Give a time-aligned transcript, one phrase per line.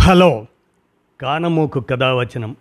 [0.00, 0.46] Hello.
[1.20, 2.56] కానమూకు కథావచనం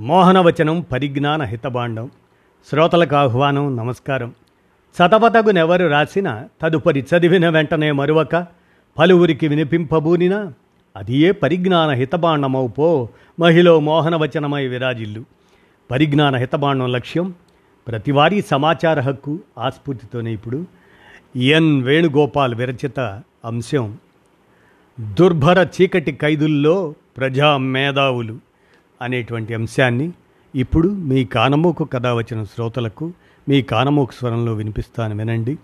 [0.00, 2.10] మోహనవచనం పరిజ్ఞాన హితబాండం
[2.70, 4.34] శ్రోతలకు ఆహ్వానం నమస్కారం.
[4.96, 8.46] చదవతగునెవరు రాసిన తదుపరి చదివిన వెంటనే మరువక
[8.98, 10.52] పలువురికి వినిపింపబూనినా
[10.96, 13.08] అది ఏ పరిజ్ఞాన హితభాండమవు పో
[13.40, 15.24] మహిళ మోహనవచనమై విరాజిల్లు.
[15.90, 17.34] పరిజ్ఞాన హితబాండం లక్ష్యం
[17.88, 20.66] ప్రతివారీ సమాచార హక్కు ఆస్ఫూర్తితోనే ఇప్పుడు
[21.36, 23.00] ఎన్ వేణుగోపాల్ విరచిత
[23.44, 23.98] అంశం.
[25.00, 28.38] దుర్భర చీకటి ఖైదుల్లో ప్రజా మేధావులు
[29.02, 30.12] అనేటువంటి అంశాన్ని
[30.54, 33.12] ఇప్పుడు మీ కానమోకు కథ వచ్చిన శ్రోతలకు
[33.48, 35.58] మీ కానమోకు స్వరంలో వినిపిస్తాను వినండి.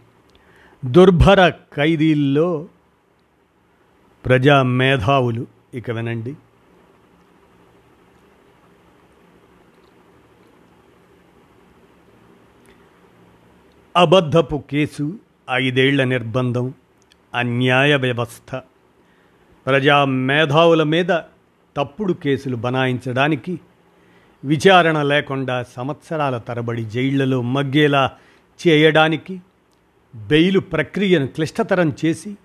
[0.84, 2.68] దుర్భర ఖైదీల్లో
[4.26, 6.34] ప్రజా మేధావులు ఇక వినండి.
[13.96, 15.18] అబద్ధపు కేసు
[15.50, 16.74] ఐదేళ్ళ నిర్బంధం
[17.34, 18.60] అన్యాయ వ్యవస్థ
[19.66, 21.12] ప్రజా మేధావుల మీద
[21.76, 23.60] తప్పుడు కేసులు బనాయించడానికి
[24.44, 28.10] విచారణ లేకుండా సంవత్సరాల తరబడి జైళ్ళలో మగ్గేలా
[28.60, 29.40] చేయడానికి
[30.16, 32.36] బెయిలు ప్రక్రియను క్లిష్టతరం చేసి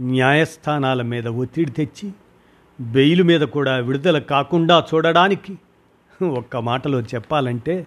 [0.00, 2.12] న్యాయస్థానాల మీద ఒత్తిడి తెచ్చి
[2.80, 5.52] బెయిలు మీద కూడా విడుదల కాకుండా చూడడానికి
[6.24, 7.86] ఒక్క మాటలో చెప్పాలంటే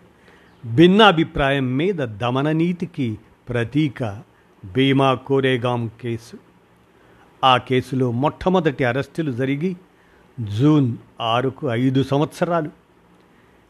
[0.66, 3.18] భిన్నాభిప్రాయం మీద దమన నీతికి
[3.50, 4.22] ప్రతీక
[4.66, 6.38] భీమా కోరేగాం కేసు.
[7.44, 9.76] ఆ కేసులో మొట్టమొదటి అరెస్టులు జరిగి
[10.40, 12.70] జూన్ ఆరుకు ఐదు సంవత్సరాలు.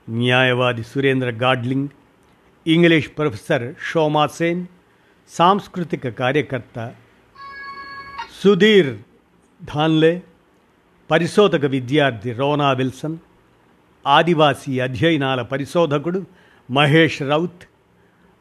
[0.10, 1.90] న్యాయవాది సురేంద్ర గాడ్లింగ్
[2.68, 4.66] ఇంగ్లీష్ ప్రొఫెసర్ షోమాసేన్
[5.30, 6.94] సాంస్కృతిక కార్యకర్త
[8.44, 8.98] సుధీర్
[9.64, 10.22] ధాన్లే
[11.12, 13.18] పరిశోధక విద్యార్థి రోనా విల్సన్
[14.08, 16.26] ఆదివాసీ అధ్యయనాల పరిశోధకుడు
[16.72, 17.64] మహేష్ రౌత్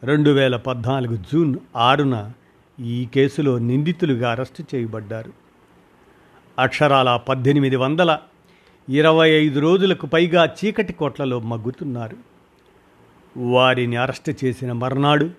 [0.04, 2.32] రెండు వేల పద్నాలుగు జూన్ ఆరున
[2.80, 5.32] ఈ కేసులో నిందితులుగా అరెస్టు చేయబడ్డారు.
[6.58, 8.19] అక్షరాల పద్దెనిమిది వందల
[8.88, 12.16] ఇరవై ఐదు రోజులకు పైగా చీకటి కోట్లలో మగ్గుతున్నారు.
[13.36, 15.31] వారిని అరెస్టు చేసిన మర్నాడు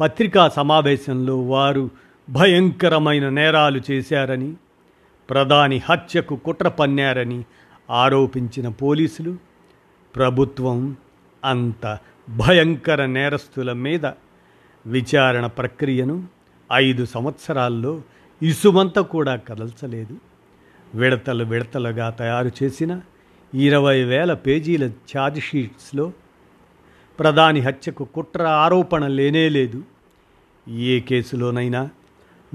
[0.00, 1.90] పత్రికా సమావేశంలో వారు
[2.30, 4.54] భయంకరమైన నేరాలు చేశారని
[5.30, 7.44] ప్రధాని హత్యకు కుట్ర పన్నారని
[7.90, 9.36] ఆరోపించిన పోలీసులు
[10.16, 10.96] ప్రభుత్వం
[11.44, 11.98] అంత
[12.28, 14.06] భయంకర నేరస్తుల మీద
[14.86, 16.35] విచారణ ప్రక్రియను
[16.72, 18.02] ఐదు సంవత్సరాల్లో
[18.42, 20.16] ఇసుమంతా కూడా కదల్చలేదు.
[20.94, 23.00] విడతలు విడతలుగా తయారు చేసిన
[23.54, 26.12] ఇరవై వేల పేజీల ఛార్జ్షీట్స్లో
[27.18, 29.82] ప్రధాని హత్యకు కుట్ర ఆరోపణ లేనేలేదు
[30.68, 31.90] ఏ కేసులోనైనా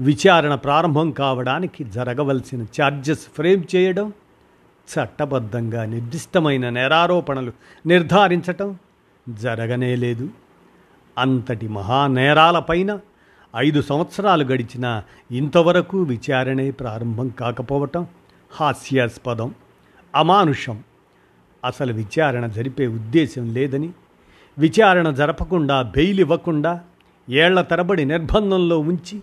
[0.00, 4.12] విచారణ ప్రారంభం కావడానికి జరగవలసిన ఛార్జెస్ ఫ్రేమ్ చేయడం
[4.88, 7.52] చట్టబద్ధంగా నిర్దిష్టమైన నేరారోపణలు
[7.86, 8.78] నిర్ధారించటం
[9.28, 10.28] జరగనే లేదు.
[11.18, 13.00] అంతటి మహానేరాలపైన
[13.56, 18.06] ఐదు సంవత్సరాలు గడిచినా ఇంతవరకు విచారణే ప్రారంభం కాకపోవటం
[18.52, 19.54] హాస్యాస్పదం
[20.14, 20.82] అమానుషం.
[21.64, 23.90] అసలు విచారణ జరిపే ఉద్దేశం లేదని
[24.58, 26.80] విచారణ జరపకుండా బెయిల్ ఇవ్వకుండా
[27.30, 29.22] ఏళ్ళ తరబడి నిర్బంధంలో ఉంచి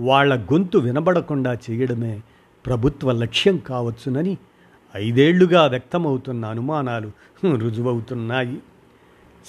[0.00, 2.20] వాళ్ళ గొంతు వినబడకుండా చేయడమే
[2.66, 4.38] ప్రభుత్వ లక్ష్యం కావచ్చునని
[4.96, 7.10] ఐదేళ్ళుగా వ్యక్తమవుతున్న అనుమానాలు
[7.46, 8.58] రుజువవుతున్నాయి.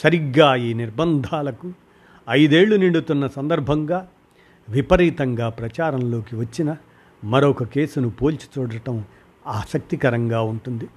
[0.03, 1.73] సరిగ్గా ఈ నిర్బంధాలకు
[2.29, 4.07] ఐదేళ్ళు నిండుతున్న సందర్భంగా
[4.69, 6.75] విపరీతంగా ప్రచారంలోకి వచ్చిన
[7.23, 9.05] మరొక కేసును పోల్చి చూడటం
[9.47, 10.87] ఆసక్తికరంగా ఉంటుంది.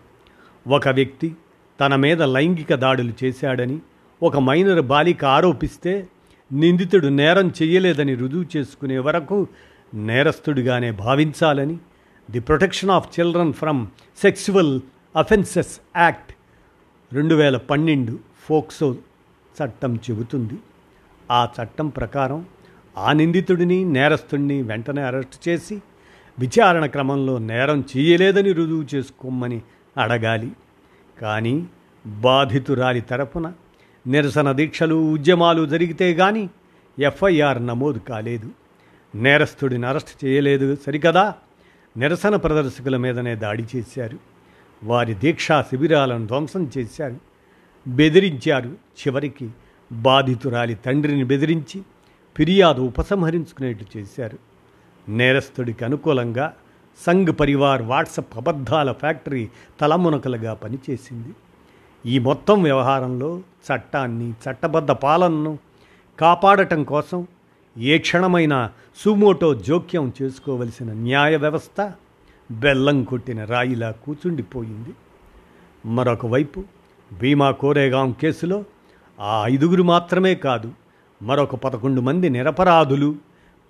[0.68, 1.34] ఒక వ్యక్తి
[1.80, 3.78] తన మీద లైంగిక దాడులు చేశాడని
[4.22, 6.08] ఒక మైనర్ బాలిక ఆరోపిస్తే
[6.52, 9.46] నిందితుడు నేరం చేయలేదని రుజువు చేసుకునే వరకు
[9.94, 11.78] నేరస్తుడిగానే భావించాలని
[12.30, 13.86] the protection of children from
[14.22, 14.80] sexual
[15.16, 16.32] offences act
[17.14, 18.96] రెండు వేల పన్నెండు ఫోక్సో
[19.58, 20.54] చట్టం చెబుతుంది.
[21.30, 22.46] ఆ చట్టం ప్రకారం
[22.96, 25.82] ఆ నిందితుడిని నేరస్తుడిని వెంటనే అరెస్ట్ చేసి
[26.38, 29.62] విచారణ క్రమంలో నేరం చేయలేదని రుజువు చేసుకోమని
[29.98, 30.52] అడగాలి.
[31.20, 31.66] కానీ
[32.06, 33.52] బాధితురాలి తరపున
[34.06, 36.48] నిరసన దీక్షలు ఉద్యమాలు జరిగితే గాని
[36.98, 38.50] ఎఫ్ఐఆర్ నమోదు కాలేదు.
[39.14, 41.34] నేరస్తుడిని అరెస్ట్ చేయలేదు సరికదా?
[41.96, 44.18] నిరసన ప్రదర్శకుల మీదనే దాడి చేశారు.
[44.84, 47.16] వారి దీక్షా శిబిరాలను ధ్వంసం చేశారు.
[47.88, 48.68] బెదిరించారు.
[48.68, 49.50] చివరికి
[49.92, 51.82] బాధితురాలి తండ్రిని బెదిరించి
[52.38, 54.38] ఫిర్యాదు ఉపసంహరించుకునేట్లు చేశారు.
[55.08, 56.54] నేరస్తుడికి అనుకూలంగా
[57.06, 59.48] సంఘ్ పరివార్ వాట్సప్ అబద్ధాల ఫ్యాక్టరీ
[59.80, 61.34] తలమునకలుగా పనిచేసింది.
[62.06, 65.58] ఈ మొత్తం వ్యవహారంలో చట్టాన్ని చట్టబద్ధ పాలనను
[66.20, 67.26] కాపాడటం కోసం
[67.78, 71.92] ఏ క్షణమైనా సుమోటో జోక్యం చేసుకోవలసిన న్యాయ వ్యవస్థ
[72.50, 74.94] బెల్లం కొట్టిన రాయిలా కూచుండిపోయింది.
[75.86, 76.64] మరొకవైపు
[77.20, 78.64] భీమా కోరేగాం కేసులో
[79.20, 80.72] ఆ ఐదుగురు మాత్రమే కాదు
[81.22, 83.10] మరొక పదకొండు మంది నిరపరాధులు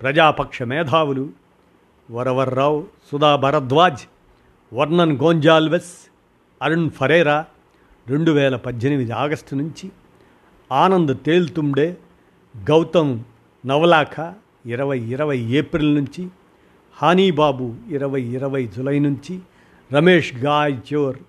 [0.01, 1.25] ప్రజాపక్ష మేధావులు
[2.09, 2.79] వరవర్రావు
[3.09, 4.03] సుధా భరద్వాజ్
[4.71, 5.91] వర్ణన్ గోంజాల్వెస్
[6.61, 7.37] అరుణ్ ఫరేరా
[8.07, 9.87] రెండు వేల పద్దెనిమిది ఆగస్టు నుంచి
[10.71, 11.87] ఆనంద్ తేల్తుండే
[12.55, 13.13] గౌతమ్
[13.63, 14.15] నవలాఖ
[14.65, 16.23] ఇరవై ఇరవై ఏప్రిల్ నుంచి
[16.97, 19.35] హానీబాబు ఇరవై ఇరవై జులై నుంచి
[19.91, 21.19] రమేష్ గాయ్చోర్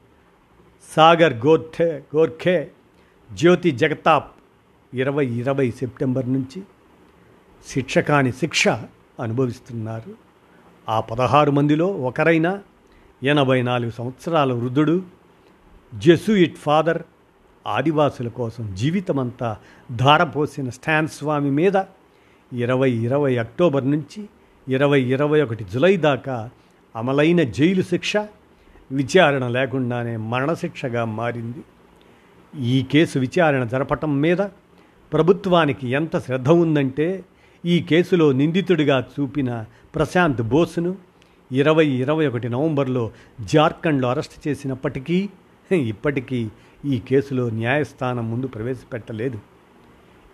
[0.90, 2.56] సాగర్ గోర్ఖే గోర్ఖే
[3.30, 4.30] జ్యోతి జగతాప్
[4.94, 6.62] ఇరవై ఇరవై సెప్టెంబర్ నుంచి
[7.66, 8.68] శిక్షకాని శిక్ష
[9.20, 10.14] అనుభవిస్తున్నారు.
[10.88, 12.60] ఆ పదహారు మందిలో ఒకరైన
[13.22, 15.02] ఎనభై నాలుగు సంవత్సరాల వృద్ధుడు
[15.94, 17.02] జెసూయిట్ ఫాదర్
[17.66, 19.56] ఆదివాసుల కోసం జీవితమంతా
[19.96, 21.76] ధారపోసిన స్టాన్ స్వామి మీద
[22.52, 24.28] ఇరవై ఇరవై అక్టోబర్ నుంచి
[24.68, 26.50] ఇరవై ఇరవై ఒకటి జులై దాకా
[26.96, 28.16] అమలైన జైలు శిక్ష
[28.92, 31.62] విచారణ లేకుండానే మరణశిక్షగా మారింది.
[32.60, 34.42] ఈ కేసు విచారణ జరపటం మీద
[35.14, 37.24] ప్రభుత్వానికి ఎంత శ్రద్ధ ఉందంటే
[37.64, 39.64] ఈ కేసులో నిందితుడిగా చూపిన
[39.94, 40.96] ప్రశాంత్ బోస్ను
[41.52, 45.28] ఇరవై ఇరవై ఒకటి నవంబర్లో జార్ఖండ్లో అరెస్ట్ చేసినప్పటికీ
[45.72, 46.48] ఇప్పటికీ
[46.84, 49.38] ఈ కేసులో న్యాయస్థానం ముందు ప్రవేశపెట్టలేదు.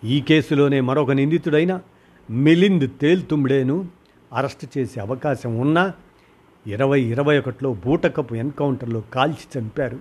[0.03, 1.81] ఈ కేసులోనే మరొక నిందితుడైన
[2.29, 3.85] మిలింద్ తేల్తుంబడేను
[4.33, 5.93] అరెస్ట్ చేసే అవకాశం ఉన్నా
[6.67, 9.99] ఇరవై ఇరవై ఒకటిలో బూటకపు ఎన్కౌంటర్లో కాల్చి చంపారు.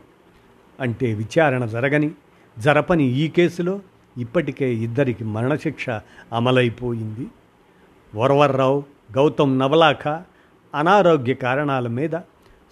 [0.81, 2.11] అంటే విచారణ జరగని
[2.59, 3.81] జరపని ఈ కేసులో
[4.19, 5.91] ఇప్పటికే ఇద్దరికి మరణశిక్ష
[6.33, 7.27] అమలైపోయింది.
[8.15, 8.85] వరవర్రావు
[9.17, 10.09] గౌతమ్ నవలాఖ
[10.75, 12.11] అనారోగ్య కారణాల మీద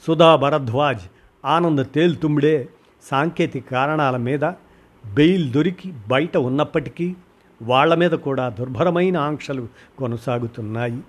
[0.07, 1.01] సుధా భరద్వాజ్
[1.45, 2.69] ఆనంద్ తేల్తుంబడే
[3.03, 4.41] సాంకేతిక కారణాల మీద
[5.15, 7.15] బెయిల్ దొరికి బయట ఉన్నప్పటికీ
[7.63, 9.69] వాళ్ళ మీద కూడా దుర్భరమైన ఆంక్షలు
[9.99, 11.01] కొనసాగుతున్నాయి.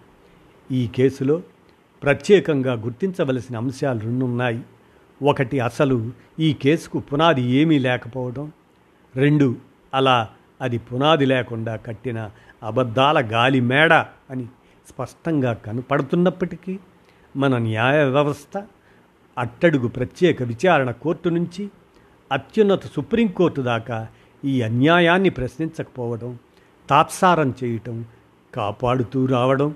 [0.71, 1.41] ఈ కేసులో
[2.03, 4.61] ప్రత్యేకంగా గుర్తించవలసిన అంశాలు రెండున్నాయి.
[5.23, 8.51] ఒకటి అసలు ఈ కేసుకు పునాది ఏమీ లేకపోవడం.
[9.15, 9.55] రెండు
[9.93, 10.17] అలా
[10.61, 12.19] అది పునాది లేకుండా కట్టిన
[12.63, 13.93] అబద్ధాల గాలి మేడ
[14.29, 14.45] అని
[14.87, 16.73] స్పష్టంగా కనపడుతున్నప్పటికీ
[17.35, 18.53] మన న్యాయ వ్యవస్థ
[19.37, 21.63] అట్టడుగు ప్రత్యేక విచారణ కోర్టు నుంచి
[22.31, 23.97] అత్యున్నత సుప్రీంకోర్టు దాకా
[24.43, 26.31] ఈ అన్యాయాన్ని ప్రశ్నించకపోవడం
[26.89, 27.95] తాత్సారం చేయటం
[28.53, 29.69] కాపాడుతూ రావడం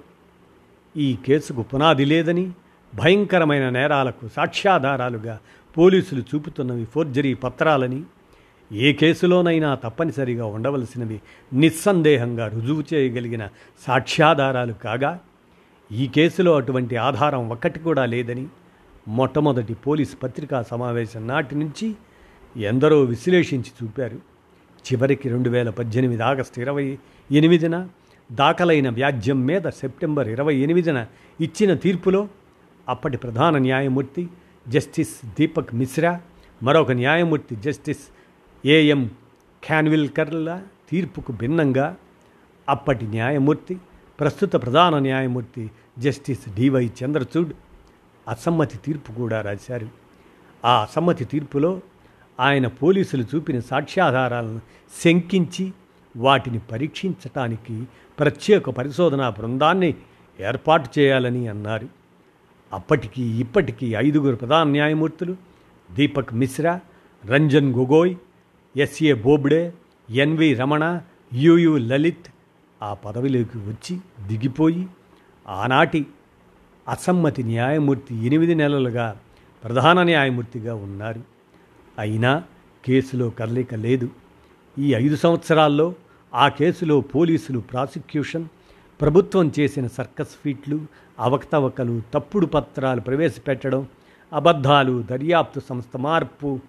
[0.96, 2.46] ఈ కేసుకు పునాది లేదని
[2.94, 5.36] భయంకరమైన నేరాలకు సాక్ష్యాధారాలుగా
[5.78, 8.02] పోలీసులు చూపుతున్నవి ఫోర్జరీ పత్రాలని
[8.72, 11.22] ఏ కేసులోనైనా తప్పనిసరిగా ఉండవలసినవి
[11.54, 13.50] నిస్సందేహంగా రుజువు చేయగలిగిన
[13.88, 15.20] సాక్ష్యాధారాలు కాగా
[15.92, 18.48] ఈ కేసులో అటువంటి ఆధారం ఒక్కటి కూడా లేదని
[19.08, 21.96] మొట్టమొదటి పోలీస్ పత్రికా సమావేశం నాటి నుంచి
[22.58, 24.20] ఎందరో విశ్లేషించి చూపారు.
[24.86, 26.98] చివరికి రెండు వేల పద్దెనిమిది ఆగస్టు ఇరవై
[27.32, 27.88] ఎనిమిదిన
[28.32, 31.06] దాఖలైన వ్యాజ్యం మీద సెప్టెంబర్ ఇరవై ఎనిమిదిన
[31.40, 32.28] ఇచ్చిన తీర్పులో
[32.90, 34.30] అప్పటి ప్రధాన న్యాయమూర్తి
[34.68, 36.22] జస్టిస్ దీపక్ మిశ్రా
[36.64, 38.13] మరొక న్యాయమూర్తి జస్టిస్
[38.66, 39.12] ఏఎం
[39.64, 40.62] క్యాన్విల్కర్ల
[40.92, 41.96] తీర్పుకు భిన్నంగా
[42.70, 43.78] అప్పటి న్యాయమూర్తి
[44.20, 47.54] ప్రస్తుత ప్రధాన న్యాయమూర్తి జస్టిస్ డివై చంద్రచూడ్
[48.30, 49.88] అసమ్మతి తీర్పు కూడా రాశారు.
[50.66, 51.82] ఆ అసమ్మతి తీర్పులో
[52.40, 54.62] ఆయన పోలీసులు చూపిన సాక్ష్యాధారాలను
[55.04, 55.74] శంకించి
[56.18, 57.84] వాటిని పరీక్షించటానికి
[58.20, 59.96] ప్రత్యేక పరిశోధనా బృందాన్ని
[60.40, 61.90] ఏర్పాటు చేయాలని అన్నారు.
[62.74, 65.36] అప్పటికి ఇప్పటికీ ఐదుగురు ప్రధాన న్యాయమూర్తులు
[65.92, 66.80] Deepak Misra
[67.26, 68.16] Ranjan Gogoi
[68.78, 69.74] S A Bobde
[70.10, 71.02] N V Ramana
[71.34, 72.30] U U Lalit
[72.82, 74.88] ఆ పదవిలోకి వచ్చి దిగిపోయి
[75.48, 76.06] ఆనాటి
[76.88, 79.18] అసమ్మతి న్యాయమూర్తి ఎనిమిది నెలలుగా
[79.64, 81.22] ప్రధాన న్యాయమూర్తిగా ఉన్నారు.
[82.00, 82.44] అయినా
[82.86, 84.10] కేసులో కదలిక లేదు.
[84.80, 85.96] ఈ ఐదు సంవత్సరాల్లో
[86.34, 88.46] ఆ కేసులో పోలీసులు ప్రాసిక్యూషన్
[89.02, 90.86] ప్రభుత్వం చేసిన సర్కస్ ఫీట్లు
[91.20, 93.88] అవకతవకలు తప్పుడు పత్రాలు ప్రవేశపెట్టడం
[94.34, 96.60] అబద్ధాలు దర్యాప్తు సంస్థ మార్పు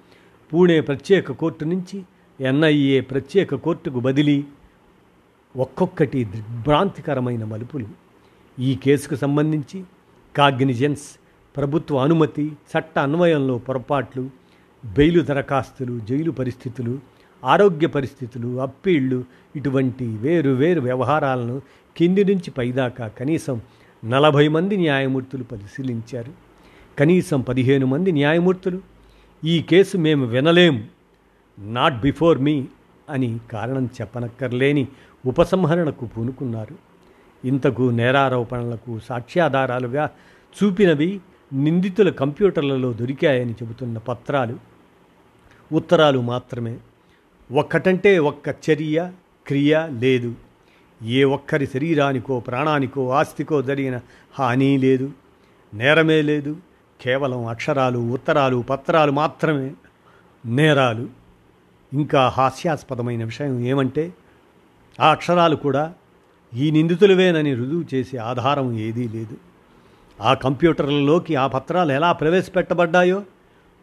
[0.54, 2.04] పూణే ప్రత్యేక కోర్టు నుంచి
[2.40, 4.44] ఎన్ఐఏ ప్రత్యేక కోర్టుకు బదిలీ
[5.56, 7.86] ఒక్కొక్కటి దిగ్భ్రాంతికరమైన మలుపులు.
[8.58, 9.84] ఈ కేసుకు సంబంధించి
[10.36, 11.16] కాగ్నిజెన్స్
[11.56, 14.30] ప్రభుత్వ అనుమతి చట్ట అన్వయంలో పొరపాట్లు
[14.86, 16.98] బెయిలు దరఖాస్తులు జైలు పరిస్థితులు
[17.44, 19.24] ఆరోగ్య పరిస్థితులు అప్పీళ్ళు
[19.56, 21.62] ఇటువంటి వేరు వేరు వ్యవహారాలను
[21.96, 23.60] కింది నుంచి పైదాకా కనీసం
[24.04, 26.32] నలభై మంది న్యాయమూర్తులు పరిశీలించారు.
[26.98, 28.93] కనీసం పదిహేను మంది న్యాయమూర్తులు
[29.44, 30.88] ఈ కేసు మేము వినలేం
[31.58, 32.66] నాట్ బిఫోర్ మీ
[33.10, 34.88] అని కారణం చెప్పనక్కర్లేని
[35.26, 36.76] ఉపసంహరణకు పూనుకున్నారు.
[37.44, 40.10] ఇంతకు నేరారోపణలకు సాక్ష్యాధారాలుగా
[40.62, 41.20] చూపినవి
[41.52, 44.58] నిందితుల కంప్యూటర్లలో దొరికాయని చెబుతున్న పత్రాలు.
[45.72, 46.78] ఉత్తరాలు మాత్రమే.
[47.52, 49.12] ఒక్కటంటే ఒక్క చర్య
[49.46, 50.34] క్రియ లేదు.
[51.02, 54.00] ఏ ఒక్కరి శరీరానికో ప్రాణానికో ఆస్తికో జరిగిన
[54.38, 55.12] హాని లేదు.
[55.74, 56.56] నేరమే లేదు.
[57.00, 59.72] కేవలం అక్షరాలు ఉత్తరాలు పత్రాలు మాత్రమే
[60.46, 61.08] నేరాలు.
[61.92, 64.12] ఇంకా హాస్యాస్పదమైన విషయం ఏమంటే
[65.00, 65.94] ఆ అక్షరాలు కూడా
[66.54, 69.36] ఈ నిందితులవేనని రుజువు చేసే ఆధారం ఏదీ లేదు.
[70.20, 73.22] ఆ కంప్యూటర్లలోకి ఆ పత్రాలు ఎలా ప్రవేశపెట్టబడ్డాయో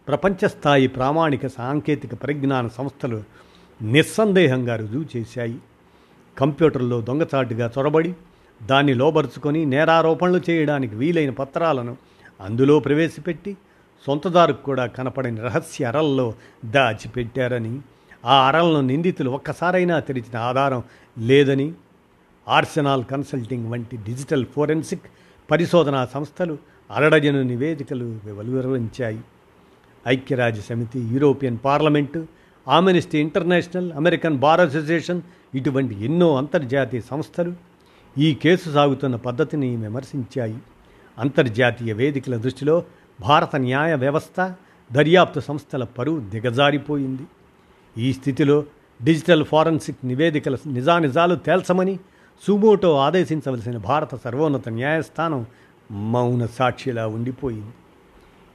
[0.08, 3.24] ప్రపంచస్థాయి ప్రామాణిక సాంకేతిక పరిజ్ఞాన సంస్థలు
[3.82, 5.60] నిస్సందేహంగా రుజువు చేశాయి.
[6.38, 8.14] కంప్యూటర్లో దొంగచాటుగా చొరబడి
[8.64, 11.98] దాన్ని లోబరుచుకొని నేరారోపణలు చేయడానికి వీలైన పత్రాలను
[12.42, 13.58] అందులో ప్రవేశపెట్టి
[14.08, 16.34] సొంతదారుకు కూడా కనపడని రహస్య అరల్లో
[16.66, 17.80] దాచిపెట్టారని
[18.26, 20.84] ఆ అరలను నిందితులు ఒక్కసారైనా తెరిచిన ఆధారం
[21.20, 21.74] లేదని
[22.48, 25.08] ఆర్సెనాల్ కన్సల్టింగ్ వంటి డిజిటల్ ఫోరెన్సిక్
[25.50, 26.58] పరిశోధనా సంస్థలు
[26.90, 29.22] అరడజను నివేదికలు వివరించాయి
[30.08, 32.28] ఐక్యరాజ్య సమితి European parliament
[32.68, 35.22] Amnesty international American bar association
[35.56, 37.54] ఇటువంటి ఎన్నో అంతర్జాతీయ సంస్థలు
[38.18, 40.58] ఈ కేసు సాగుతున్న పద్ధతిని విమర్శించాయి.
[41.22, 42.84] అంతర్జాతీయ వేదికల దృష్టిలో
[43.20, 44.54] భారత న్యాయ వ్యవస్థ
[44.92, 47.26] దర్యాప్తు సంస్థల పరువు దిగజారిపోయింది.
[47.98, 48.66] ఈ స్థితిలో
[49.00, 52.00] డిజిటల్ ఫారెన్సిక్ నివేదికల నిజానిజాలు తేల్చమని
[52.44, 55.46] సుమోటో ఆదేశించవలసిన భారత సర్వోన్నత న్యాయస్థానం
[55.92, 57.74] మౌన సాక్షిలా ఉండిపోయింది.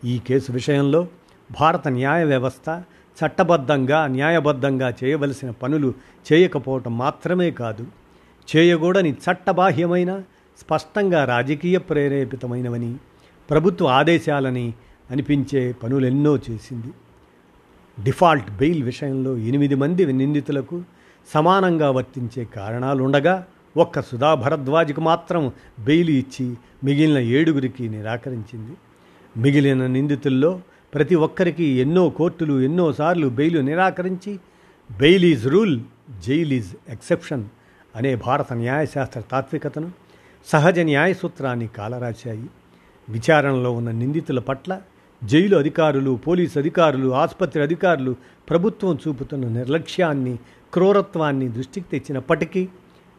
[0.04, 1.00] ఈ కేసు విషయంలో
[1.50, 2.68] భారత న్యాయ వ్యవస్థ
[3.16, 5.94] చట్టబద్ధంగా న్యాయబద్ధంగా చేయవలసిన పనులు
[6.26, 7.84] చేయకపోవటం మాత్రమే కాదు
[8.48, 10.12] చేయకూడని చట్టబాహ్యమైన
[10.60, 12.96] స్పష్టంగా రాజకీయ ప్రేరేపితమైనవని
[13.50, 14.74] ప్రభుత్వ ఆదేశాలని
[15.10, 16.86] అనిపించే పనులెన్నో చేసింది.
[18.04, 20.82] డిఫాల్ట్ బెయిల్ విషయంలో ఎనిమిది మంది నిందితులకు
[21.34, 23.46] సమానంగా వర్తించే కారణాలుండగా
[23.76, 25.52] ఒక్క సుధా భరద్వాజ్కు మాత్రం
[25.84, 28.76] బెయిల్ ఇచ్చి మిగిలిన ఏడుగురికి నిరాకరించింది.
[29.36, 30.60] మిగిలిన నిందితుల్లో
[30.94, 34.38] ప్రతి ఒక్కరికి ఎన్నో కోర్టులు ఎన్నోసార్లు bail నిరాకరించి
[34.98, 35.80] bail is rule
[36.26, 37.44] jail is exception
[37.96, 40.05] అనే భారత న్యాయశాస్త్ర తాత్వికతను
[40.46, 42.50] సహజ న్యాయ సూత్రాన్ని కాలరాశాయి.
[43.08, 44.80] విచారణలో ఉన్న నిందితుల పట్ల
[45.24, 48.16] జైలు అధికారులు పోలీసు అధికారులు ఆసుపత్రి అధికారులు
[48.50, 50.36] ప్రభుత్వం చూపుతున్న నిర్లక్ష్యాన్ని
[50.72, 52.68] క్రూరత్వాన్ని దృష్టికి తెచ్చినప్పటికీ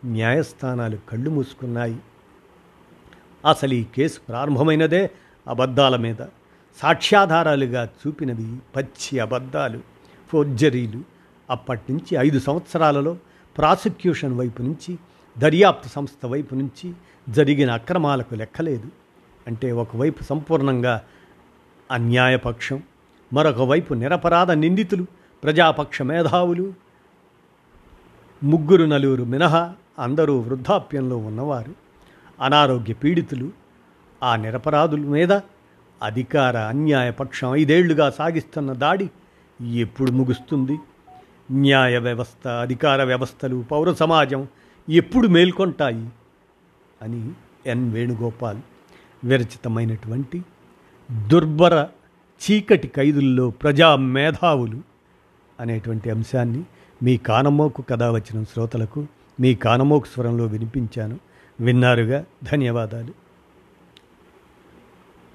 [0.06, 2.00] న్యాయస్థానాలు కళ్ళు మూసుకున్నాయి.
[3.50, 5.10] అసలు ఈ కేసు ప్రారంభమైనదే
[5.48, 6.16] అబద్ధాల మీద.
[6.82, 9.80] సాక్ష్యాధారాలుగా చూపినవి పచ్చి అబద్ధాలు
[10.30, 11.02] ఫోర్జరీలు.
[11.50, 13.18] అప్పటి నుంచి ఐదు సంవత్సరాలలో
[13.58, 14.98] ప్రాసిక్యూషన్ వైపు నుంచి
[15.40, 16.94] దర్యాప్తు సంస్థ వైపు నుంచి
[17.30, 18.88] జరిగిన అక్రమాలకు లెక్కలేదు.
[19.48, 21.02] అంటే ఒకవైపు సంపూర్ణంగా
[21.92, 22.84] అన్యాయపక్షం
[23.34, 25.06] మరొక వైపు నిరపరాధ నిందితులు
[25.44, 26.74] ప్రజాపక్ష మేధావులు
[28.44, 31.74] ముగ్గురు నలుగురు మినహా అందరూ వృద్ధాప్యంలో ఉన్నవారు
[32.42, 33.52] అనారోగ్య పీడితులు
[34.24, 35.32] ఆ నిరపరాధుల మీద
[36.04, 39.10] అధికార అన్యాయపక్షం ఐదేళ్ళుగా సాగిస్తున్న దాడి
[39.76, 40.80] ఎప్పుడు ముగుస్తుంది?
[41.52, 44.48] న్యాయ వ్యవస్థ అధికార వ్యవస్థలు పౌర సమాజం
[44.90, 46.10] ఎప్పుడు మేల్కొంటాయి?
[47.02, 47.32] అని
[47.66, 48.58] ఎన్ వేణుగోపాల్
[49.24, 50.44] విరచితమైనటువంటి
[51.28, 51.88] దుర్భర
[52.42, 54.82] చీకటి ఖైదుల్లో ప్రజా మేధావులు
[55.60, 56.64] అనేటువంటి అంశాన్ని
[57.04, 59.08] మీ కానమోకు కథ వచ్చిన శ్రోతలకు
[59.40, 61.20] మీ కానమోకు స్వరంలో వినిపించాను.
[61.60, 62.26] విన్నారుగా?
[62.44, 63.27] ధన్యవాదాలు.